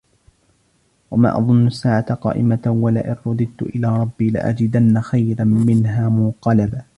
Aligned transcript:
وَمَا 1.11 1.37
أَظُنُّ 1.37 1.67
السَّاعَةَ 1.67 2.13
قَائِمَةً 2.13 2.61
وَلَئِنْ 2.65 3.15
رُدِدْتُ 3.27 3.61
إِلَى 3.61 3.97
رَبِّي 3.99 4.29
لَأَجِدَنَّ 4.29 4.99
خَيْرًا 5.01 5.43
مِنْهَا 5.43 6.09
مُنْقَلَبًا 6.09 6.81